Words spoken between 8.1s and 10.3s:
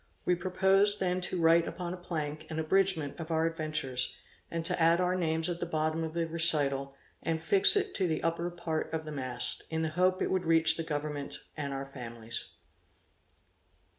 upper part of the mast, in the hope